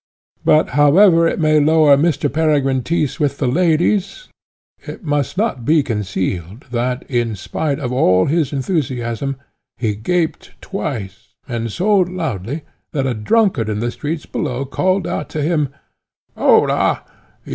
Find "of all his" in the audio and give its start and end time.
7.77-8.51